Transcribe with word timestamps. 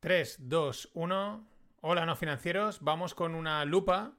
3, 0.00 0.48
2, 0.48 0.90
1. 0.94 1.48
Hola, 1.80 2.06
no 2.06 2.14
financieros. 2.14 2.80
Vamos 2.82 3.14
con 3.14 3.34
una 3.34 3.64
lupa 3.64 4.16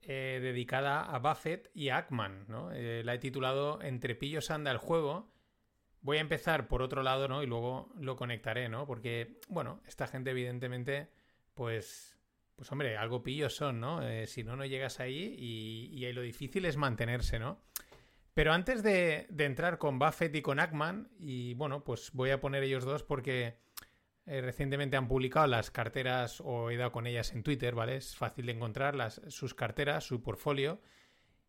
eh, 0.00 0.38
dedicada 0.40 1.02
a 1.02 1.18
Buffett 1.18 1.70
y 1.74 1.90
a 1.90 1.98
Ackman. 1.98 2.46
¿no? 2.48 2.72
Eh, 2.72 3.02
la 3.04 3.14
he 3.14 3.18
titulado 3.18 3.82
Entre 3.82 4.14
pillos 4.14 4.50
anda 4.50 4.70
el 4.70 4.78
juego. 4.78 5.30
Voy 6.00 6.16
a 6.16 6.22
empezar 6.22 6.68
por 6.68 6.80
otro 6.80 7.02
lado, 7.02 7.28
¿no? 7.28 7.42
Y 7.42 7.46
luego 7.46 7.92
lo 8.00 8.16
conectaré, 8.16 8.70
¿no? 8.70 8.86
Porque, 8.86 9.38
bueno, 9.48 9.82
esta 9.86 10.06
gente, 10.06 10.30
evidentemente, 10.30 11.10
pues. 11.52 12.16
Pues 12.56 12.72
hombre, 12.72 12.96
algo 12.96 13.22
pillos 13.22 13.54
son, 13.54 13.80
¿no? 13.80 14.02
Eh, 14.02 14.26
si 14.26 14.44
no, 14.44 14.54
no 14.56 14.66
llegas 14.66 15.00
ahí 15.00 15.34
y, 15.38 16.06
y, 16.06 16.12
lo 16.12 16.20
difícil 16.20 16.66
es 16.66 16.76
mantenerse, 16.76 17.38
¿no? 17.38 17.58
Pero 18.34 18.52
antes 18.52 18.82
de, 18.82 19.26
de 19.30 19.44
entrar 19.44 19.78
con 19.78 19.98
Buffett 19.98 20.34
y 20.36 20.42
con 20.42 20.60
Ackman, 20.60 21.10
y 21.18 21.54
bueno, 21.54 21.84
pues 21.84 22.10
voy 22.12 22.30
a 22.30 22.40
poner 22.40 22.62
ellos 22.62 22.84
dos 22.84 23.02
porque 23.02 23.58
eh, 24.26 24.40
recientemente 24.40 24.96
han 24.96 25.08
publicado 25.08 25.46
las 25.46 25.70
carteras 25.70 26.40
o 26.40 26.70
he 26.70 26.76
dado 26.76 26.92
con 26.92 27.06
ellas 27.06 27.32
en 27.32 27.42
Twitter, 27.42 27.74
¿vale? 27.74 27.96
Es 27.96 28.16
fácil 28.16 28.46
de 28.46 28.52
encontrar 28.52 28.96
sus 29.28 29.54
carteras, 29.54 30.04
su 30.04 30.22
portfolio. 30.22 30.80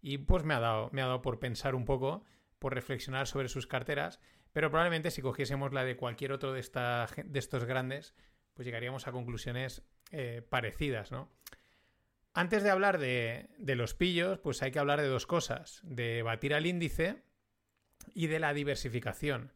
Y 0.02 0.20
pues 0.20 0.44
me 0.44 0.54
ha, 0.54 0.60
dado, 0.60 0.90
me 0.92 1.02
ha 1.02 1.06
dado 1.06 1.22
por 1.22 1.40
pensar 1.40 1.76
un 1.76 1.86
poco, 1.86 2.26
por 2.60 2.74
reflexionar 2.74 3.28
sobre 3.28 3.50
sus 3.50 3.68
carteras. 3.68 4.20
Pero 4.52 4.70
probablemente 4.70 5.12
si 5.12 5.22
cogiésemos 5.22 5.74
la 5.74 5.84
de 5.84 5.96
cualquier 5.96 6.32
otro 6.32 6.54
de, 6.54 6.60
esta, 6.60 7.08
de 7.24 7.40
estos 7.40 7.66
grandes, 7.66 8.16
pues 8.54 8.66
llegaríamos 8.66 9.08
a 9.08 9.12
conclusiones 9.12 9.84
eh, 10.12 10.42
parecidas, 10.48 11.12
¿no? 11.12 11.30
Antes 12.34 12.64
de 12.64 12.70
hablar 12.70 12.98
de, 12.98 13.50
de 13.58 13.76
los 13.76 13.94
pillos, 13.94 14.40
pues 14.40 14.62
hay 14.62 14.72
que 14.72 14.80
hablar 14.80 15.02
de 15.02 15.08
dos 15.08 15.28
cosas. 15.28 15.82
De 15.84 16.24
batir 16.24 16.54
al 16.54 16.66
índice 16.66 17.24
y 18.14 18.28
de 18.28 18.40
la 18.40 18.54
diversificación 18.54 19.52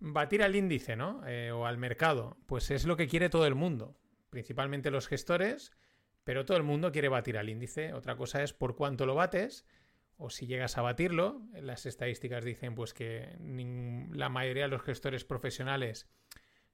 batir 0.00 0.42
al 0.42 0.56
índice, 0.56 0.96
¿no? 0.96 1.22
Eh, 1.26 1.50
o 1.50 1.66
al 1.66 1.78
mercado, 1.78 2.36
pues 2.46 2.70
es 2.70 2.86
lo 2.86 2.96
que 2.96 3.08
quiere 3.08 3.28
todo 3.28 3.46
el 3.46 3.54
mundo, 3.54 3.96
principalmente 4.30 4.90
los 4.90 5.08
gestores, 5.08 5.72
pero 6.24 6.44
todo 6.44 6.56
el 6.56 6.62
mundo 6.62 6.92
quiere 6.92 7.08
batir 7.08 7.38
al 7.38 7.48
índice. 7.48 7.92
Otra 7.92 8.16
cosa 8.16 8.42
es 8.42 8.52
por 8.52 8.76
cuánto 8.76 9.06
lo 9.06 9.14
bates 9.14 9.64
o 10.18 10.30
si 10.30 10.46
llegas 10.46 10.76
a 10.76 10.82
batirlo. 10.82 11.42
Las 11.54 11.86
estadísticas 11.86 12.44
dicen 12.44 12.74
pues 12.74 12.92
que 12.92 13.36
la 14.12 14.28
mayoría 14.28 14.64
de 14.64 14.68
los 14.68 14.82
gestores 14.82 15.24
profesionales 15.24 16.08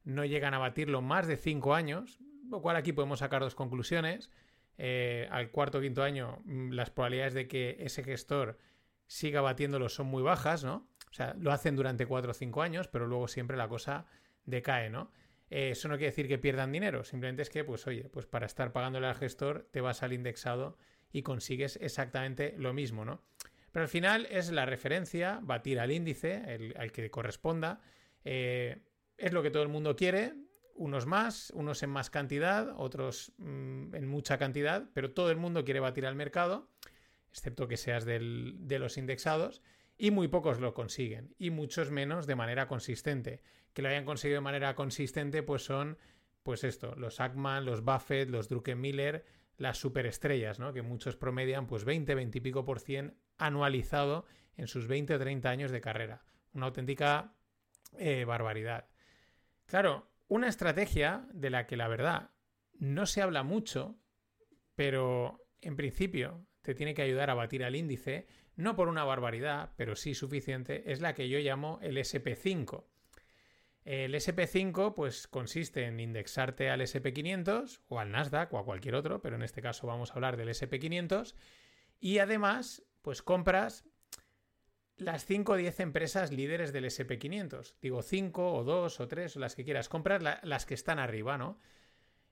no 0.02 0.24
llegan 0.24 0.54
a 0.54 0.58
batirlo 0.58 1.02
más 1.02 1.26
de 1.26 1.36
5 1.36 1.74
años, 1.74 2.18
lo 2.50 2.60
cual 2.62 2.76
aquí 2.76 2.92
podemos 2.92 3.20
sacar 3.20 3.42
dos 3.42 3.54
conclusiones. 3.54 4.30
Eh, 4.76 5.28
al 5.30 5.50
cuarto 5.52 5.78
o 5.78 5.80
quinto 5.80 6.02
año 6.02 6.42
mm, 6.44 6.72
las 6.72 6.90
probabilidades 6.90 7.34
de 7.34 7.46
que 7.46 7.76
ese 7.78 8.02
gestor 8.02 8.58
siga 9.06 9.40
batiéndolo 9.40 9.88
son 9.88 10.06
muy 10.06 10.22
bajas, 10.22 10.64
¿no? 10.64 10.88
O 11.14 11.16
sea, 11.16 11.32
lo 11.38 11.52
hacen 11.52 11.76
durante 11.76 12.06
cuatro 12.06 12.32
o 12.32 12.34
cinco 12.34 12.60
años, 12.60 12.88
pero 12.88 13.06
luego 13.06 13.28
siempre 13.28 13.56
la 13.56 13.68
cosa 13.68 14.04
decae, 14.46 14.90
¿no? 14.90 15.12
Eh, 15.48 15.70
eso 15.70 15.86
no 15.86 15.94
quiere 15.94 16.10
decir 16.10 16.26
que 16.26 16.38
pierdan 16.38 16.72
dinero, 16.72 17.04
simplemente 17.04 17.42
es 17.42 17.50
que, 17.50 17.62
pues 17.62 17.86
oye, 17.86 18.08
pues 18.08 18.26
para 18.26 18.46
estar 18.46 18.72
pagándole 18.72 19.06
al 19.06 19.14
gestor 19.14 19.68
te 19.70 19.80
vas 19.80 20.02
al 20.02 20.12
indexado 20.12 20.76
y 21.12 21.22
consigues 21.22 21.78
exactamente 21.80 22.56
lo 22.58 22.72
mismo, 22.72 23.04
¿no? 23.04 23.22
Pero 23.70 23.84
al 23.84 23.88
final 23.88 24.26
es 24.28 24.50
la 24.50 24.66
referencia, 24.66 25.38
batir 25.40 25.78
al 25.78 25.92
índice, 25.92 26.72
al 26.76 26.90
que 26.90 27.08
corresponda. 27.12 27.80
Eh, 28.24 28.82
es 29.16 29.32
lo 29.32 29.44
que 29.44 29.52
todo 29.52 29.62
el 29.62 29.68
mundo 29.68 29.94
quiere, 29.94 30.34
unos 30.74 31.06
más, 31.06 31.50
unos 31.50 31.84
en 31.84 31.90
más 31.90 32.10
cantidad, 32.10 32.74
otros 32.76 33.32
mmm, 33.36 33.94
en 33.94 34.08
mucha 34.08 34.36
cantidad, 34.36 34.90
pero 34.94 35.12
todo 35.12 35.30
el 35.30 35.36
mundo 35.36 35.64
quiere 35.64 35.78
batir 35.78 36.06
al 36.06 36.16
mercado, 36.16 36.72
excepto 37.30 37.68
que 37.68 37.76
seas 37.76 38.04
de 38.04 38.18
los 38.80 38.98
indexados 38.98 39.62
y 39.96 40.10
muy 40.10 40.28
pocos 40.28 40.60
lo 40.60 40.74
consiguen 40.74 41.34
y 41.38 41.50
muchos 41.50 41.90
menos 41.90 42.26
de 42.26 42.34
manera 42.34 42.66
consistente. 42.66 43.42
Que 43.72 43.82
lo 43.82 43.88
hayan 43.88 44.04
conseguido 44.04 44.38
de 44.38 44.44
manera 44.44 44.74
consistente 44.74 45.42
pues 45.42 45.64
son 45.64 45.98
pues 46.42 46.62
esto, 46.62 46.94
los 46.96 47.20
Ackman, 47.20 47.64
los 47.64 47.82
Buffett, 47.82 48.28
los 48.28 48.48
Druckenmiller, 48.48 49.24
las 49.56 49.78
superestrellas, 49.78 50.58
¿no? 50.58 50.72
Que 50.72 50.82
muchos 50.82 51.16
promedian 51.16 51.66
pues 51.66 51.84
20, 51.84 52.14
20 52.14 52.38
y 52.38 52.40
pico 52.40 52.64
por 52.64 52.80
cien 52.80 53.16
anualizado 53.38 54.26
en 54.56 54.66
sus 54.66 54.86
20 54.86 55.14
o 55.14 55.18
30 55.18 55.48
años 55.48 55.70
de 55.70 55.80
carrera. 55.80 56.24
Una 56.52 56.66
auténtica 56.66 57.34
eh, 57.98 58.24
barbaridad. 58.24 58.88
Claro, 59.66 60.10
una 60.28 60.48
estrategia 60.48 61.26
de 61.32 61.50
la 61.50 61.66
que 61.66 61.76
la 61.76 61.88
verdad 61.88 62.30
no 62.74 63.06
se 63.06 63.22
habla 63.22 63.42
mucho, 63.42 63.96
pero 64.74 65.46
en 65.60 65.76
principio 65.76 66.46
te 66.62 66.74
tiene 66.74 66.94
que 66.94 67.02
ayudar 67.02 67.30
a 67.30 67.34
batir 67.34 67.64
al 67.64 67.76
índice, 67.76 68.26
no 68.56 68.76
por 68.76 68.88
una 68.88 69.04
barbaridad, 69.04 69.72
pero 69.76 69.96
sí 69.96 70.14
suficiente, 70.14 70.90
es 70.92 71.00
la 71.00 71.14
que 71.14 71.28
yo 71.28 71.38
llamo 71.38 71.78
el 71.82 71.96
SP5. 71.96 72.84
El 73.84 74.14
SP5 74.14 74.94
pues 74.94 75.26
consiste 75.26 75.84
en 75.84 76.00
indexarte 76.00 76.70
al 76.70 76.80
SP500 76.80 77.80
o 77.88 78.00
al 78.00 78.10
Nasdaq 78.12 78.52
o 78.54 78.58
a 78.58 78.64
cualquier 78.64 78.94
otro, 78.94 79.20
pero 79.20 79.36
en 79.36 79.42
este 79.42 79.60
caso 79.60 79.86
vamos 79.86 80.10
a 80.10 80.14
hablar 80.14 80.36
del 80.38 80.48
SP500 80.48 81.34
y 82.00 82.18
además 82.18 82.82
pues 83.02 83.22
compras 83.22 83.84
las 84.96 85.26
5 85.26 85.52
o 85.52 85.56
10 85.56 85.80
empresas 85.80 86.32
líderes 86.32 86.72
del 86.72 86.86
SP500. 86.86 87.74
Digo 87.82 88.02
5 88.02 88.54
o 88.54 88.64
2 88.64 89.00
o 89.00 89.08
3 89.08 89.36
o 89.36 89.40
las 89.40 89.54
que 89.54 89.64
quieras. 89.64 89.88
Compras 89.88 90.22
la, 90.22 90.40
las 90.44 90.66
que 90.66 90.74
están 90.74 90.98
arriba, 90.98 91.36
¿no? 91.36 91.60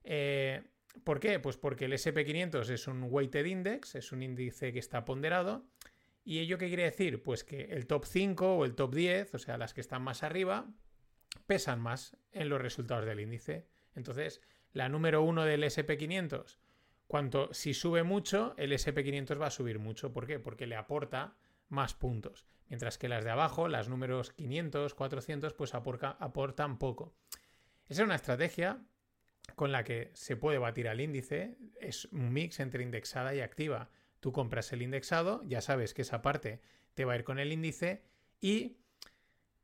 Eh, 0.04 0.62
¿Por 1.04 1.20
qué? 1.20 1.40
Pues 1.40 1.56
porque 1.56 1.86
el 1.86 1.92
SP500 1.92 2.70
es 2.70 2.86
un 2.86 3.04
weighted 3.04 3.44
index, 3.44 3.94
es 3.94 4.12
un 4.12 4.22
índice 4.22 4.72
que 4.72 4.78
está 4.78 5.04
ponderado. 5.04 5.66
¿Y 6.24 6.38
ello 6.38 6.58
qué 6.58 6.68
quiere 6.68 6.84
decir? 6.84 7.22
Pues 7.22 7.44
que 7.44 7.64
el 7.64 7.86
top 7.86 8.04
5 8.04 8.56
o 8.56 8.64
el 8.64 8.74
top 8.74 8.94
10, 8.94 9.34
o 9.34 9.38
sea, 9.38 9.58
las 9.58 9.74
que 9.74 9.80
están 9.80 10.02
más 10.02 10.22
arriba, 10.22 10.70
pesan 11.46 11.80
más 11.80 12.16
en 12.30 12.48
los 12.48 12.60
resultados 12.60 13.04
del 13.04 13.20
índice. 13.20 13.66
Entonces, 13.94 14.40
la 14.72 14.88
número 14.88 15.22
1 15.22 15.44
del 15.44 15.64
SP500, 15.64 16.58
cuanto 17.06 17.52
si 17.52 17.74
sube 17.74 18.04
mucho, 18.04 18.54
el 18.56 18.72
SP500 18.72 19.40
va 19.40 19.46
a 19.48 19.50
subir 19.50 19.78
mucho. 19.78 20.12
¿Por 20.12 20.26
qué? 20.26 20.38
Porque 20.38 20.66
le 20.66 20.76
aporta 20.76 21.36
más 21.68 21.94
puntos. 21.94 22.46
Mientras 22.68 22.98
que 22.98 23.08
las 23.08 23.24
de 23.24 23.30
abajo, 23.30 23.68
las 23.68 23.88
números 23.88 24.30
500, 24.30 24.94
400, 24.94 25.52
pues 25.54 25.74
aportan 25.74 26.78
poco. 26.78 27.14
Esa 27.86 28.02
es 28.02 28.06
una 28.06 28.14
estrategia 28.14 28.80
con 29.56 29.72
la 29.72 29.84
que 29.84 30.10
se 30.14 30.36
puede 30.36 30.58
batir 30.58 30.88
al 30.88 31.00
índice 31.00 31.58
es 31.80 32.06
un 32.06 32.32
mix 32.32 32.60
entre 32.60 32.82
indexada 32.82 33.34
y 33.34 33.40
activa. 33.40 33.90
Tú 34.22 34.30
compras 34.30 34.72
el 34.72 34.82
indexado, 34.82 35.42
ya 35.46 35.60
sabes 35.60 35.94
que 35.94 36.02
esa 36.02 36.22
parte 36.22 36.60
te 36.94 37.04
va 37.04 37.14
a 37.14 37.16
ir 37.16 37.24
con 37.24 37.40
el 37.40 37.50
índice 37.50 38.04
y 38.40 38.76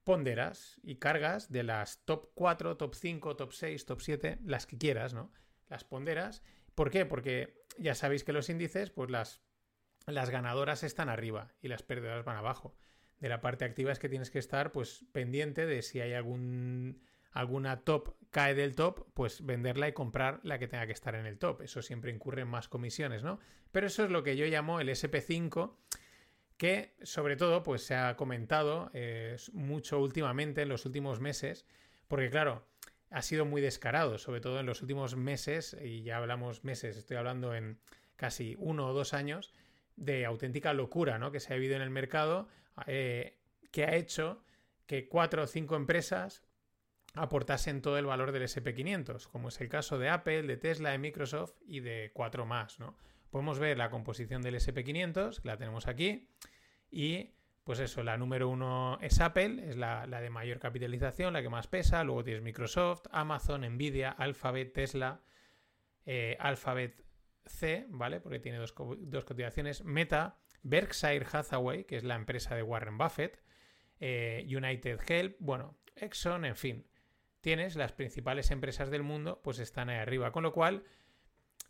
ponderas 0.02 0.80
y 0.82 0.96
cargas 0.96 1.52
de 1.52 1.62
las 1.62 2.04
top 2.04 2.32
4, 2.34 2.76
top 2.76 2.92
5, 2.92 3.36
top 3.36 3.52
6, 3.52 3.86
top 3.86 4.00
7, 4.00 4.38
las 4.44 4.66
que 4.66 4.76
quieras, 4.76 5.14
¿no? 5.14 5.30
Las 5.68 5.84
ponderas. 5.84 6.42
¿Por 6.74 6.90
qué? 6.90 7.06
Porque 7.06 7.62
ya 7.78 7.94
sabéis 7.94 8.24
que 8.24 8.32
los 8.32 8.48
índices, 8.48 8.90
pues 8.90 9.10
las, 9.10 9.42
las 10.06 10.28
ganadoras 10.28 10.82
están 10.82 11.08
arriba 11.08 11.54
y 11.62 11.68
las 11.68 11.84
perdedoras 11.84 12.24
van 12.24 12.36
abajo. 12.36 12.74
De 13.20 13.28
la 13.28 13.40
parte 13.40 13.64
activa 13.64 13.92
es 13.92 14.00
que 14.00 14.08
tienes 14.08 14.32
que 14.32 14.40
estar 14.40 14.72
pues 14.72 15.04
pendiente 15.12 15.66
de 15.66 15.82
si 15.82 16.00
hay 16.00 16.14
algún 16.14 17.00
alguna 17.38 17.84
top 17.84 18.16
cae 18.30 18.54
del 18.54 18.74
top, 18.74 19.06
pues 19.14 19.46
venderla 19.46 19.86
y 19.86 19.92
comprar 19.92 20.40
la 20.42 20.58
que 20.58 20.66
tenga 20.66 20.86
que 20.86 20.92
estar 20.92 21.14
en 21.14 21.24
el 21.24 21.38
top. 21.38 21.62
Eso 21.62 21.82
siempre 21.82 22.10
incurre 22.10 22.42
en 22.42 22.48
más 22.48 22.68
comisiones, 22.68 23.22
¿no? 23.22 23.38
Pero 23.70 23.86
eso 23.86 24.02
es 24.02 24.10
lo 24.10 24.24
que 24.24 24.36
yo 24.36 24.44
llamo 24.46 24.80
el 24.80 24.88
SP5, 24.88 25.76
que 26.56 26.96
sobre 27.02 27.36
todo 27.36 27.62
pues 27.62 27.82
se 27.84 27.94
ha 27.94 28.16
comentado 28.16 28.90
eh, 28.92 29.36
mucho 29.52 30.00
últimamente, 30.00 30.62
en 30.62 30.68
los 30.68 30.84
últimos 30.84 31.20
meses, 31.20 31.64
porque 32.08 32.28
claro, 32.28 32.66
ha 33.10 33.22
sido 33.22 33.44
muy 33.44 33.62
descarado, 33.62 34.18
sobre 34.18 34.40
todo 34.40 34.58
en 34.58 34.66
los 34.66 34.82
últimos 34.82 35.14
meses, 35.14 35.76
y 35.80 36.02
ya 36.02 36.16
hablamos 36.16 36.64
meses, 36.64 36.96
estoy 36.96 37.18
hablando 37.18 37.54
en 37.54 37.78
casi 38.16 38.56
uno 38.58 38.88
o 38.88 38.92
dos 38.92 39.14
años, 39.14 39.54
de 39.94 40.26
auténtica 40.26 40.72
locura, 40.72 41.20
¿no? 41.20 41.30
Que 41.30 41.38
se 41.38 41.52
ha 41.52 41.56
vivido 41.56 41.76
en 41.76 41.82
el 41.82 41.90
mercado, 41.90 42.48
eh, 42.88 43.38
que 43.70 43.84
ha 43.84 43.94
hecho 43.94 44.42
que 44.86 45.06
cuatro 45.08 45.44
o 45.44 45.46
cinco 45.46 45.76
empresas 45.76 46.42
aportasen 47.14 47.82
todo 47.82 47.98
el 47.98 48.06
valor 48.06 48.32
del 48.32 48.42
SP500, 48.42 49.28
como 49.28 49.48
es 49.48 49.60
el 49.60 49.68
caso 49.68 49.98
de 49.98 50.08
Apple, 50.08 50.42
de 50.42 50.56
Tesla, 50.56 50.90
de 50.90 50.98
Microsoft 50.98 51.54
y 51.66 51.80
de 51.80 52.10
cuatro 52.12 52.46
más. 52.46 52.78
¿no? 52.78 52.96
Podemos 53.30 53.58
ver 53.58 53.78
la 53.78 53.90
composición 53.90 54.42
del 54.42 54.56
SP500, 54.56 55.40
que 55.40 55.48
la 55.48 55.56
tenemos 55.56 55.86
aquí, 55.86 56.28
y 56.90 57.30
pues 57.64 57.80
eso, 57.80 58.02
la 58.02 58.16
número 58.16 58.48
uno 58.48 58.98
es 59.02 59.20
Apple, 59.20 59.68
es 59.68 59.76
la, 59.76 60.06
de 60.06 60.30
mayor 60.30 60.58
capitalización, 60.58 61.34
la 61.34 61.42
que 61.42 61.50
más 61.50 61.66
pesa, 61.66 62.02
luego 62.02 62.24
tienes 62.24 62.42
Microsoft, 62.42 63.06
Amazon, 63.10 63.60
Nvidia, 63.60 64.10
Alphabet, 64.10 64.72
Tesla, 64.72 65.20
eh, 66.06 66.36
Alphabet 66.40 67.04
C, 67.44 67.84
¿vale? 67.90 68.20
Porque 68.20 68.38
tiene 68.38 68.58
dos, 68.58 68.74
dos 69.00 69.24
cotizaciones, 69.26 69.84
Meta, 69.84 70.38
Berkshire 70.62 71.26
Hathaway, 71.30 71.84
que 71.84 71.96
es 71.96 72.04
la 72.04 72.14
empresa 72.14 72.54
de 72.54 72.62
Warren 72.62 72.96
Buffett, 72.96 73.42
eh, 74.00 74.46
United 74.46 75.00
Health, 75.06 75.36
bueno, 75.38 75.76
Exxon, 75.94 76.46
en 76.46 76.56
fin 76.56 76.86
tienes, 77.40 77.76
las 77.76 77.92
principales 77.92 78.50
empresas 78.50 78.90
del 78.90 79.02
mundo, 79.02 79.40
pues 79.42 79.58
están 79.58 79.88
ahí 79.88 79.98
arriba. 79.98 80.32
Con 80.32 80.42
lo 80.42 80.52
cual, 80.52 80.84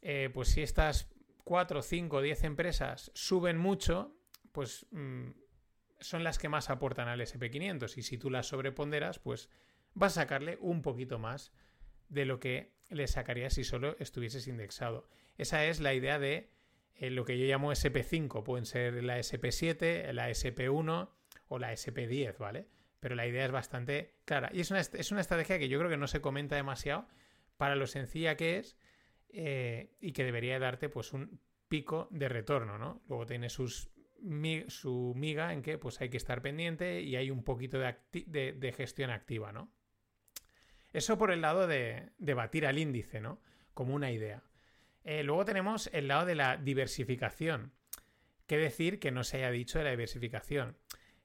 eh, 0.02 0.30
pues 0.32 0.48
si 0.48 0.62
estas 0.62 1.10
4, 1.44 1.82
5, 1.82 2.22
10 2.22 2.44
empresas 2.44 3.10
suben 3.14 3.58
mucho, 3.58 4.16
pues 4.52 4.86
mm, 4.90 5.30
son 6.00 6.24
las 6.24 6.38
que 6.38 6.48
más 6.48 6.70
aportan 6.70 7.08
al 7.08 7.20
SP500. 7.20 7.96
Y 7.96 8.02
si 8.02 8.18
tú 8.18 8.30
las 8.30 8.46
sobreponderas, 8.46 9.18
pues 9.18 9.48
vas 9.94 10.16
a 10.18 10.22
sacarle 10.22 10.58
un 10.60 10.82
poquito 10.82 11.18
más 11.18 11.52
de 12.08 12.24
lo 12.24 12.40
que 12.40 12.72
le 12.90 13.06
sacaría 13.06 13.50
si 13.50 13.64
solo 13.64 13.96
estuvieses 13.98 14.46
indexado. 14.48 15.08
Esa 15.36 15.64
es 15.66 15.80
la 15.80 15.94
idea 15.94 16.18
de 16.18 16.50
eh, 16.94 17.10
lo 17.10 17.24
que 17.24 17.38
yo 17.38 17.46
llamo 17.46 17.72
SP5. 17.72 18.42
Pueden 18.42 18.66
ser 18.66 19.02
la 19.04 19.18
SP7, 19.18 20.12
la 20.12 20.30
SP1 20.30 21.10
o 21.48 21.58
la 21.58 21.72
SP10, 21.72 22.38
¿vale? 22.38 22.66
Pero 23.00 23.14
la 23.14 23.26
idea 23.26 23.44
es 23.44 23.52
bastante 23.52 24.14
clara. 24.24 24.50
Y 24.52 24.60
es 24.60 24.70
una, 24.70 24.80
es 24.80 25.12
una 25.12 25.20
estrategia 25.20 25.58
que 25.58 25.68
yo 25.68 25.78
creo 25.78 25.90
que 25.90 25.96
no 25.96 26.06
se 26.06 26.20
comenta 26.20 26.56
demasiado 26.56 27.06
para 27.56 27.76
lo 27.76 27.86
sencilla 27.86 28.36
que 28.36 28.58
es 28.58 28.76
eh, 29.30 29.94
y 30.00 30.12
que 30.12 30.24
debería 30.24 30.58
darte 30.58 30.88
pues 30.88 31.12
un 31.12 31.40
pico 31.68 32.08
de 32.10 32.28
retorno, 32.28 32.78
¿no? 32.78 33.02
Luego 33.08 33.26
tiene 33.26 33.50
sus, 33.50 33.90
su 34.68 35.12
miga 35.14 35.52
en 35.52 35.60
que 35.60 35.76
pues 35.76 36.00
hay 36.00 36.08
que 36.08 36.16
estar 36.16 36.40
pendiente 36.40 37.02
y 37.02 37.16
hay 37.16 37.30
un 37.30 37.44
poquito 37.44 37.78
de, 37.78 38.74
gestión 38.74 39.10
activa, 39.10 39.52
¿no? 39.52 39.70
Eso 40.92 41.18
por 41.18 41.30
el 41.30 41.42
lado 41.42 41.66
de, 41.66 42.10
batir 42.18 42.66
al 42.66 42.78
índice, 42.78 43.20
¿no? 43.20 43.40
Como 43.74 43.94
una 43.94 44.10
idea. 44.10 44.42
Eh, 45.04 45.22
luego 45.22 45.44
tenemos 45.44 45.90
el 45.92 46.08
lado 46.08 46.24
de 46.24 46.34
la 46.34 46.56
diversificación. 46.56 47.72
¿Qué 48.46 48.56
decir 48.56 48.98
que 48.98 49.10
no 49.10 49.24
se 49.24 49.38
haya 49.38 49.50
dicho 49.50 49.78
de 49.78 49.84
la 49.84 49.90
diversificación? 49.90 50.78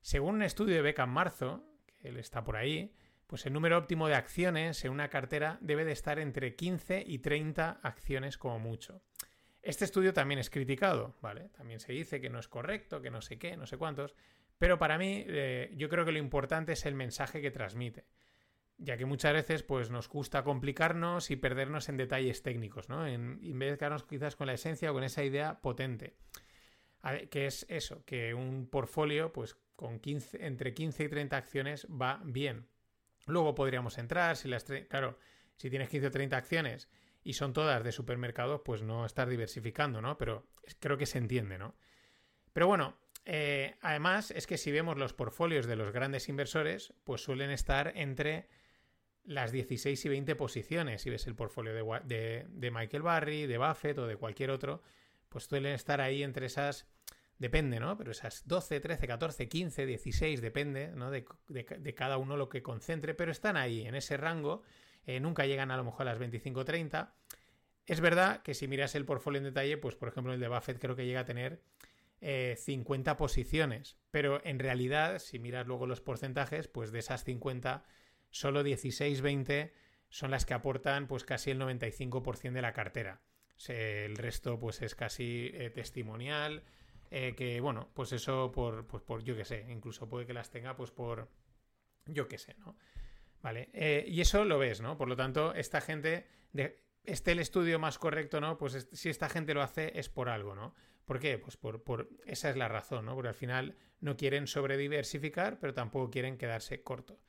Según 0.03 0.35
un 0.35 0.43
estudio 0.43 0.75
de 0.75 0.81
Beca 0.81 1.05
en 1.05 1.11
marzo, 1.11 1.63
que 1.85 2.09
él 2.09 2.17
está 2.17 2.43
por 2.43 2.57
ahí, 2.57 2.93
pues 3.25 3.45
el 3.45 3.53
número 3.53 3.77
óptimo 3.77 4.09
de 4.09 4.15
acciones 4.15 4.83
en 4.83 4.91
una 4.91 5.07
cartera 5.07 5.57
debe 5.61 5.85
de 5.85 5.93
estar 5.93 6.19
entre 6.19 6.57
15 6.57 7.05
y 7.07 7.19
30 7.19 7.79
acciones 7.81 8.37
como 8.37 8.59
mucho. 8.59 9.01
Este 9.61 9.85
estudio 9.85 10.13
también 10.13 10.41
es 10.41 10.49
criticado, 10.49 11.15
¿vale? 11.21 11.47
También 11.55 11.79
se 11.79 11.93
dice 11.93 12.19
que 12.19 12.29
no 12.29 12.39
es 12.39 12.49
correcto, 12.49 13.01
que 13.01 13.11
no 13.11 13.21
sé 13.21 13.39
qué, 13.39 13.55
no 13.55 13.65
sé 13.65 13.77
cuántos, 13.77 14.13
pero 14.57 14.77
para 14.77 14.97
mí 14.97 15.23
eh, 15.25 15.71
yo 15.77 15.87
creo 15.87 16.03
que 16.03 16.11
lo 16.11 16.19
importante 16.19 16.73
es 16.73 16.85
el 16.85 16.95
mensaje 16.95 17.41
que 17.41 17.49
transmite, 17.49 18.05
ya 18.77 18.97
que 18.97 19.05
muchas 19.05 19.31
veces 19.31 19.63
pues 19.63 19.89
nos 19.89 20.09
gusta 20.09 20.43
complicarnos 20.43 21.31
y 21.31 21.37
perdernos 21.37 21.87
en 21.87 21.95
detalles 21.95 22.43
técnicos, 22.43 22.89
¿no? 22.89 23.07
En, 23.07 23.39
en 23.41 23.57
vez 23.57 23.71
de 23.71 23.77
quedarnos 23.77 24.03
quizás 24.03 24.35
con 24.35 24.47
la 24.47 24.53
esencia 24.53 24.91
o 24.91 24.93
con 24.93 25.05
esa 25.05 25.23
idea 25.23 25.61
potente, 25.61 26.17
que 27.29 27.45
es 27.45 27.65
eso, 27.69 28.03
que 28.05 28.33
un 28.33 28.67
portfolio 28.67 29.31
pues 29.31 29.57
con 29.75 29.99
15, 29.99 30.45
entre 30.45 30.73
15 30.73 31.03
y 31.03 31.09
30 31.09 31.37
acciones 31.37 31.87
va 31.89 32.21
bien. 32.23 32.67
Luego 33.25 33.55
podríamos 33.55 33.97
entrar, 33.97 34.35
si 34.35 34.47
las 34.47 34.65
claro, 34.89 35.17
si 35.55 35.69
tienes 35.69 35.89
15 35.89 36.07
o 36.07 36.11
30 36.11 36.37
acciones 36.37 36.89
y 37.23 37.33
son 37.33 37.53
todas 37.53 37.83
de 37.83 37.91
supermercados, 37.91 38.61
pues 38.65 38.81
no 38.81 39.05
estar 39.05 39.29
diversificando, 39.29 40.01
¿no? 40.01 40.17
Pero 40.17 40.47
creo 40.79 40.97
que 40.97 41.05
se 41.05 41.17
entiende, 41.17 41.57
¿no? 41.57 41.75
Pero 42.51 42.67
bueno, 42.67 42.97
eh, 43.25 43.75
además 43.81 44.31
es 44.31 44.45
que 44.47 44.57
si 44.57 44.71
vemos 44.71 44.97
los 44.97 45.13
portfolios 45.13 45.65
de 45.65 45.75
los 45.75 45.91
grandes 45.93 46.27
inversores, 46.27 46.93
pues 47.03 47.21
suelen 47.21 47.49
estar 47.49 47.93
entre 47.95 48.47
las 49.23 49.51
16 49.51 50.05
y 50.05 50.09
20 50.09 50.35
posiciones. 50.35 51.01
Si 51.01 51.09
ves 51.09 51.27
el 51.27 51.35
portfolio 51.35 51.73
de, 51.73 52.71
Michael 52.71 53.03
Barry, 53.03 53.47
de 53.47 53.57
Buffett 53.57 53.97
o 53.99 54.07
de 54.07 54.17
cualquier 54.17 54.51
otro, 54.51 54.81
pues 55.29 55.45
suelen 55.45 55.73
estar 55.73 56.01
ahí 56.01 56.23
entre 56.23 56.47
esas 56.47 56.87
Depende, 57.39 57.79
¿no? 57.79 57.97
Pero 57.97 58.11
esas 58.11 58.47
12, 58.47 58.79
13, 58.79 59.07
14, 59.07 59.49
15, 59.49 59.85
16, 59.85 60.41
depende, 60.41 60.91
¿no? 60.95 61.11
De, 61.11 61.25
cada 61.95 62.17
uno 62.17 62.37
lo 62.37 62.49
que 62.49 62.61
concentre, 62.61 63.13
pero 63.13 63.31
están 63.31 63.57
ahí, 63.57 63.85
en 63.85 63.95
ese 63.95 64.17
rango. 64.17 64.61
Eh, 65.05 65.19
nunca 65.19 65.45
llegan 65.45 65.71
a 65.71 65.77
lo 65.77 65.83
mejor 65.83 66.07
a 66.07 66.11
las 66.11 66.19
25, 66.19 66.63
30. 66.63 67.13
Es 67.85 67.99
verdad 67.99 68.41
que 68.43 68.53
si 68.53 68.67
miras 68.67 68.95
el 68.95 69.05
portfolio 69.05 69.39
en 69.39 69.45
detalle, 69.45 69.77
pues 69.77 69.95
por 69.95 70.07
ejemplo 70.07 70.33
el 70.33 70.39
de 70.39 70.47
Buffett 70.47 70.79
creo 70.79 70.95
que 70.95 71.05
llega 71.05 71.21
a 71.21 71.25
tener 71.25 71.61
50 72.21 73.11
eh, 73.11 73.15
posiciones, 73.15 73.97
pero 74.09 74.41
en 74.45 74.59
realidad, 74.59 75.19
si 75.19 75.39
miras 75.39 75.67
luego 75.67 75.85
los 75.87 75.99
porcentajes, 75.99 76.69
pues 76.69 76.93
de 76.93 76.99
esas 76.99 77.25
50, 77.25 77.83
solo 78.29 78.63
16, 78.63 79.21
20 79.21 79.73
son 80.07 80.31
las 80.31 80.45
que 80.45 80.53
aportan 80.53 81.07
pues 81.07 81.25
casi 81.25 81.51
el 81.51 81.59
95% 81.59 82.53
de 82.53 82.61
la 82.61 82.71
cartera. 82.71 83.21
el 83.67 84.15
resto 84.15 84.57
pues 84.59 84.81
es 84.81 84.95
casi 84.95 85.51
eh, 85.53 85.69
testimonial, 85.69 86.63
eh, 87.15 87.35
que 87.35 87.61
bueno, 87.61 87.91
pues 87.93 88.11
eso 88.11 88.51
por, 88.51 88.87
pues 88.87 89.03
por 89.03 89.23
yo 89.23 89.35
que 89.35 89.45
sé, 89.45 89.67
incluso 89.69 90.09
puede 90.09 90.25
que 90.25 90.33
las 90.33 90.49
tenga 90.49 90.75
pues 90.75 90.89
por 90.89 91.29
yo 92.07 92.27
que 92.27 92.39
sé, 92.39 92.55
¿no? 92.57 92.75
Vale, 93.39 93.69
eh, 93.71 94.03
y 94.07 94.19
eso 94.19 94.43
lo 94.45 94.57
ves, 94.57 94.81
¿no? 94.81 94.97
Por 94.97 95.07
lo 95.07 95.15
tanto, 95.15 95.53
esta 95.53 95.79
gente, 95.79 96.25
de, 96.53 96.81
este 97.03 97.33
el 97.33 97.39
estudio 97.39 97.77
más 97.77 97.99
correcto, 97.99 98.41
¿no? 98.41 98.57
Pues 98.57 98.89
si 98.91 99.09
esta 99.09 99.29
gente 99.29 99.53
lo 99.53 99.61
hace 99.61 99.99
es 99.99 100.09
por 100.09 100.27
algo, 100.27 100.55
¿no? 100.55 100.73
¿Por 101.05 101.19
qué? 101.19 101.37
Pues 101.37 101.55
por, 101.55 101.83
por, 101.83 102.09
esa 102.25 102.49
es 102.49 102.55
la 102.57 102.67
razón, 102.67 103.05
¿no? 103.05 103.13
Porque 103.13 103.27
al 103.27 103.35
final 103.35 103.75
no 103.99 104.17
quieren 104.17 104.47
sobrediversificar, 104.47 105.59
pero 105.59 105.75
tampoco 105.75 106.09
quieren 106.09 106.39
quedarse 106.39 106.81
corto. 106.81 107.19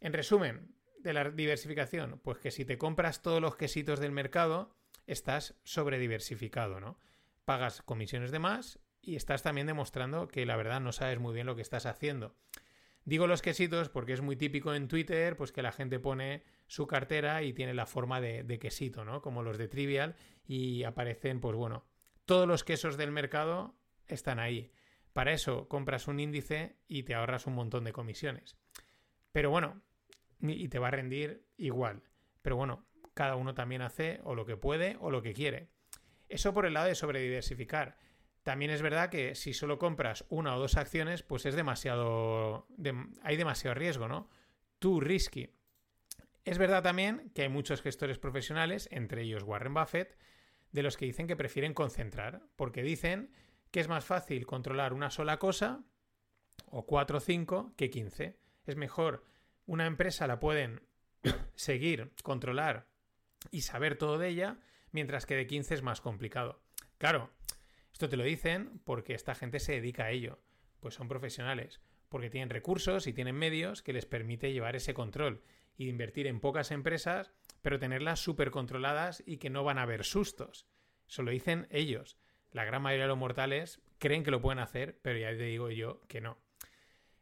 En 0.00 0.12
resumen, 0.12 0.74
de 0.98 1.14
la 1.14 1.30
diversificación, 1.30 2.20
pues 2.22 2.36
que 2.36 2.50
si 2.50 2.66
te 2.66 2.76
compras 2.76 3.22
todos 3.22 3.40
los 3.40 3.56
quesitos 3.56 4.00
del 4.00 4.12
mercado, 4.12 4.76
estás 5.06 5.58
sobrediversificado, 5.64 6.78
¿no? 6.78 6.98
Pagas 7.46 7.80
comisiones 7.80 8.30
de 8.30 8.38
más 8.38 8.83
y 9.06 9.16
estás 9.16 9.42
también 9.42 9.66
demostrando 9.66 10.28
que 10.28 10.46
la 10.46 10.56
verdad 10.56 10.80
no 10.80 10.92
sabes 10.92 11.18
muy 11.18 11.34
bien 11.34 11.46
lo 11.46 11.56
que 11.56 11.62
estás 11.62 11.86
haciendo. 11.86 12.34
Digo 13.04 13.26
los 13.26 13.42
quesitos 13.42 13.90
porque 13.90 14.14
es 14.14 14.22
muy 14.22 14.36
típico 14.36 14.74
en 14.74 14.88
Twitter, 14.88 15.36
pues 15.36 15.52
que 15.52 15.62
la 15.62 15.72
gente 15.72 15.98
pone 16.00 16.42
su 16.66 16.86
cartera 16.86 17.42
y 17.42 17.52
tiene 17.52 17.74
la 17.74 17.84
forma 17.84 18.20
de, 18.20 18.58
quesito, 18.58 19.04
¿no? 19.04 19.20
Como 19.20 19.42
los 19.42 19.58
de 19.58 19.68
Trivial 19.68 20.16
y 20.46 20.84
aparecen, 20.84 21.40
pues 21.40 21.54
bueno, 21.54 21.84
todos 22.24 22.48
los 22.48 22.64
quesos 22.64 22.96
del 22.96 23.10
mercado 23.10 23.74
están 24.06 24.38
ahí. 24.38 24.72
Para 25.12 25.32
eso 25.32 25.68
compras 25.68 26.08
un 26.08 26.18
índice 26.18 26.76
y 26.88 27.02
te 27.02 27.14
ahorras 27.14 27.46
un 27.46 27.54
montón 27.54 27.84
de 27.84 27.92
comisiones. 27.92 28.56
Pero 29.32 29.50
bueno, 29.50 29.82
y 30.40 30.68
te 30.68 30.78
va 30.78 30.88
a 30.88 30.92
rendir 30.92 31.44
igual. 31.58 32.02
Pero 32.40 32.56
bueno, 32.56 32.86
cada 33.12 33.36
uno 33.36 33.54
también 33.54 33.82
hace 33.82 34.20
o 34.24 34.34
lo 34.34 34.46
que 34.46 34.56
puede 34.56 34.96
o 35.00 35.10
lo 35.10 35.20
que 35.22 35.34
quiere. 35.34 35.68
Eso 36.28 36.54
por 36.54 36.64
el 36.64 36.74
lado 36.74 36.86
de 36.86 36.94
sobrediversificar. 36.94 37.98
También 38.44 38.70
es 38.70 38.82
verdad 38.82 39.08
que 39.08 39.34
si 39.34 39.54
solo 39.54 39.78
compras 39.78 40.26
una 40.28 40.54
o 40.54 40.60
dos 40.60 40.76
acciones, 40.76 41.22
pues 41.22 41.46
es 41.46 41.56
demasiado. 41.56 42.66
hay 43.22 43.36
demasiado 43.36 43.74
riesgo, 43.74 44.06
¿no? 44.06 44.28
Too 44.78 45.00
risky. 45.00 45.50
Es 46.44 46.58
verdad 46.58 46.82
también 46.82 47.30
que 47.34 47.42
hay 47.42 47.48
muchos 47.48 47.80
gestores 47.80 48.18
profesionales, 48.18 48.86
entre 48.92 49.22
ellos 49.22 49.44
Warren 49.44 49.72
Buffett, 49.72 50.18
de 50.72 50.82
los 50.82 50.98
que 50.98 51.06
dicen 51.06 51.26
que 51.26 51.36
prefieren 51.36 51.72
concentrar, 51.72 52.42
porque 52.54 52.82
dicen 52.82 53.32
que 53.70 53.80
es 53.80 53.88
más 53.88 54.04
fácil 54.04 54.44
controlar 54.44 54.92
una 54.92 55.08
sola 55.08 55.38
cosa, 55.38 55.82
o 56.66 56.84
cuatro 56.84 57.18
o 57.18 57.20
cinco, 57.20 57.72
que 57.78 57.88
quince. 57.88 58.38
Es 58.66 58.76
mejor, 58.76 59.24
una 59.64 59.86
empresa 59.86 60.26
la 60.26 60.38
pueden 60.38 60.82
seguir, 61.54 62.12
controlar 62.22 62.88
y 63.50 63.62
saber 63.62 63.96
todo 63.96 64.18
de 64.18 64.28
ella, 64.28 64.58
mientras 64.92 65.24
que 65.24 65.34
de 65.34 65.46
15 65.46 65.74
es 65.74 65.82
más 65.82 66.02
complicado. 66.02 66.60
Claro, 66.98 67.30
esto 67.94 68.08
te 68.08 68.16
lo 68.16 68.24
dicen 68.24 68.80
porque 68.84 69.14
esta 69.14 69.36
gente 69.36 69.60
se 69.60 69.74
dedica 69.74 70.06
a 70.06 70.10
ello, 70.10 70.40
pues 70.80 70.96
son 70.96 71.06
profesionales, 71.06 71.80
porque 72.08 72.28
tienen 72.28 72.50
recursos 72.50 73.06
y 73.06 73.12
tienen 73.12 73.36
medios 73.36 73.82
que 73.82 73.92
les 73.92 74.04
permite 74.04 74.52
llevar 74.52 74.74
ese 74.74 74.94
control 74.94 75.44
y 75.76 75.88
invertir 75.88 76.26
en 76.26 76.40
pocas 76.40 76.72
empresas, 76.72 77.30
pero 77.62 77.78
tenerlas 77.78 78.18
súper 78.18 78.50
controladas 78.50 79.22
y 79.26 79.36
que 79.36 79.48
no 79.48 79.62
van 79.62 79.78
a 79.78 79.82
haber 79.82 80.04
sustos. 80.04 80.66
Eso 81.08 81.22
lo 81.22 81.30
dicen 81.30 81.68
ellos. 81.70 82.18
La 82.50 82.64
gran 82.64 82.82
mayoría 82.82 83.04
de 83.04 83.10
los 83.10 83.18
mortales 83.18 83.80
creen 83.98 84.24
que 84.24 84.32
lo 84.32 84.42
pueden 84.42 84.58
hacer, 84.58 84.98
pero 85.00 85.20
ya 85.20 85.28
te 85.28 85.44
digo 85.44 85.70
yo 85.70 86.02
que 86.08 86.20
no. 86.20 86.36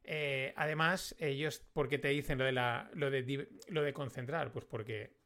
Eh, 0.05 0.55
además, 0.57 1.15
ellos, 1.19 1.63
¿por 1.75 1.91
qué 1.91 1.99
te 1.99 2.09
dicen 2.09 2.39
lo 2.39 2.47
de, 2.47 2.53
lo, 2.95 3.83
de, 3.83 3.93
concentrar? 3.93 4.53
Pues 4.53 4.65
porque 4.65 5.19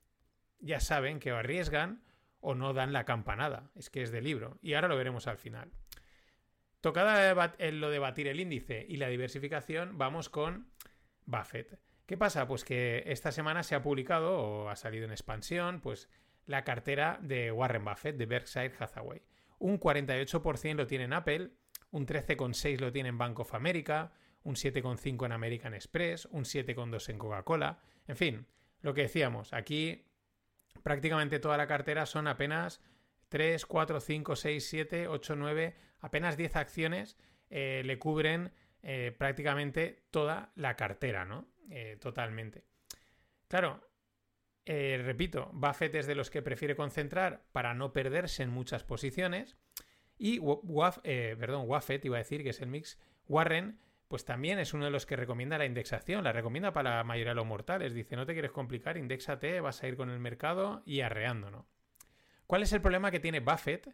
ya 0.59 0.81
saben 0.81 1.21
que 1.21 1.31
arriesgan 1.31 2.03
o 2.47 2.55
no 2.55 2.73
dan 2.73 2.93
la 2.93 3.05
campanada. 3.05 3.73
Es 3.75 3.91
que 3.91 4.03
es 4.03 4.13
de 4.13 4.23
libro. 4.23 4.57
Y 4.63 4.75
ahora 4.75 4.87
lo 4.87 4.97
veremos 4.97 5.27
al 5.27 5.37
final. 5.37 5.73
Tocada 6.81 7.35
lo 7.73 7.91
de 7.91 7.99
batir 7.99 8.29
el 8.29 8.39
índice 8.39 8.87
y 8.89 8.99
la 8.99 9.09
diversificación, 9.09 9.99
vamos 9.99 10.29
con 10.29 10.69
Buffett. 11.25 11.81
¿Qué 12.07 12.17
pasa? 12.17 12.47
Pues 12.47 12.65
que 12.65 13.03
esta 13.07 13.33
semana 13.33 13.65
se 13.65 13.75
ha 13.75 13.83
publicado 13.83 14.39
o 14.39 14.69
ha 14.69 14.77
salido 14.77 15.07
en 15.07 15.11
expansión, 15.11 15.81
pues 15.81 16.09
la 16.47 16.63
cartera 16.63 17.19
de 17.21 17.51
Warren 17.51 17.85
Buffett, 17.85 18.17
de 18.17 18.27
Berkshire 18.27 18.75
Hathaway. 18.79 19.23
Un 19.59 19.81
48% 19.81 20.77
lo 20.77 20.87
tiene 20.87 21.05
en 21.05 21.15
Apple, 21.15 21.51
un 21.91 22.07
13,6% 22.07 22.79
lo 22.79 22.93
tiene 22.93 23.09
en 23.09 23.19
Bank 23.19 23.41
of 23.41 23.55
America, 23.55 24.13
un 24.45 24.55
7,5% 24.55 25.27
en 25.27 25.33
American 25.33 25.75
Express, 25.75 26.27
un 26.27 26.45
7,2% 26.45 27.11
en 27.11 27.19
Coca-Cola. 27.19 27.81
En 28.07 28.17
fin, 28.17 28.47
lo 28.83 28.95
que 28.95 29.03
decíamos, 29.03 29.53
aquí 29.53 30.05
prácticamente 30.79 31.39
toda 31.39 31.57
la 31.57 31.67
cartera 31.67 32.07
son 32.07 32.29
apenas 32.29 32.81
3, 33.29 33.67
4, 33.67 34.01
5, 34.01 34.37
6, 34.37 34.69
7, 34.69 35.09
8, 35.09 35.37
9, 35.37 35.77
apenas 36.01 36.37
10 36.37 36.57
acciones 36.57 37.17
eh, 37.51 37.83
le 37.85 37.99
cubren 37.99 38.53
eh, 38.83 39.15
prácticamente 39.17 40.05
toda 40.11 40.53
la 40.55 40.77
cartera, 40.77 41.25
¿no? 41.25 41.49
Eh, 41.71 41.97
totalmente. 42.01 42.65
Claro, 43.49 43.89
repito, 44.65 45.51
Buffett 45.53 45.95
es 45.95 46.07
de 46.07 46.17
los 46.17 46.31
que 46.31 46.43
prefiere 46.43 46.75
concentrar 46.75 47.45
para 47.53 47.75
no 47.75 47.93
perderse 47.93 48.43
en 48.43 48.51
muchas 48.51 48.83
posiciones 48.83 49.57
y 50.19 50.41
perdón, 50.41 51.69
Buffett 51.69 52.05
iba 52.05 52.17
a 52.17 52.19
decir 52.19 52.43
que 52.43 52.51
es 52.51 52.61
el 52.61 52.69
mix, 52.69 52.99
Warren 53.29 53.79
pues 54.09 54.25
también 54.25 54.59
es 54.59 54.75
uno 54.75 54.85
de 54.85 54.91
los 54.91 55.07
que 55.07 55.17
recomienda 55.17 55.59
la 55.59 55.67
indexación, 55.67 56.25
la 56.25 56.33
recomienda 56.33 56.73
para 56.73 56.97
la 56.97 57.05
mayoría 57.05 57.33
de 57.33 57.37
los 57.37 57.47
mortales. 57.47 57.95
Dice, 57.95 58.17
no 58.17 58.27
te 58.27 58.33
quieres 58.33 58.53
complicar, 58.53 58.97
indexate, 58.97 59.61
vas 59.61 59.83
a 59.83 59.89
ir 59.89 59.97
con 59.97 60.11
el 60.11 60.19
mercado 60.19 60.83
y 60.87 61.01
arreando, 61.01 61.51
¿no? 61.51 61.67
¿Cuál 62.47 62.63
es 62.63 62.73
el 62.73 62.81
problema 62.81 63.11
que 63.11 63.21
tiene 63.21 63.41
Buffett 63.41 63.93